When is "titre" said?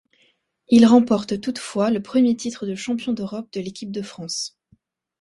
2.35-2.65